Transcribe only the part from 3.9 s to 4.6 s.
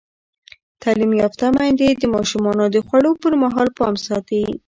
ساتي.